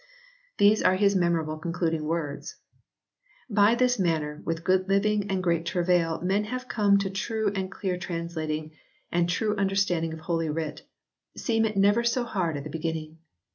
[0.57, 2.55] These are his memorable concluding words:"
[3.61, 7.71] By this manner with good living and great travail men can come to true and
[7.71, 8.71] clear translating,
[9.11, 10.81] and true understanding of Holy Writ,
[11.37, 13.19] seem it never so hard at the beginning.